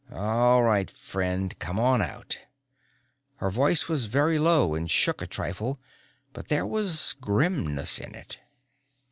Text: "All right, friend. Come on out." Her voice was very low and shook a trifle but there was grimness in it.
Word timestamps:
"All 0.11 0.63
right, 0.63 0.89
friend. 0.89 1.53
Come 1.59 1.79
on 1.79 2.01
out." 2.01 2.39
Her 3.35 3.51
voice 3.51 3.87
was 3.87 4.07
very 4.07 4.39
low 4.39 4.73
and 4.73 4.89
shook 4.89 5.21
a 5.21 5.27
trifle 5.27 5.79
but 6.33 6.47
there 6.47 6.65
was 6.65 7.13
grimness 7.21 7.99
in 7.99 8.15
it. 8.15 8.39